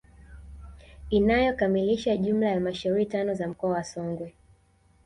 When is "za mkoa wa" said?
3.33-3.83